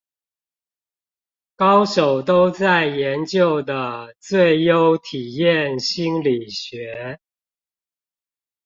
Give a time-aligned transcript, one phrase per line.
[1.55, 7.19] 高手都在研究的最優體驗心理學